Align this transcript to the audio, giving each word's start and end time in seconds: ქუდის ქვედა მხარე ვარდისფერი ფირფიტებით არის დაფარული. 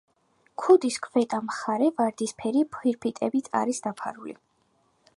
ქუდის 0.61 0.97
ქვედა 1.07 1.41
მხარე 1.51 1.91
ვარდისფერი 2.01 2.65
ფირფიტებით 2.79 3.55
არის 3.63 3.87
დაფარული. 3.89 4.39